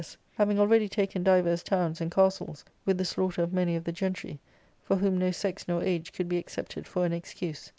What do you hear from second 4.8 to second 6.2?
for whom no sex nor age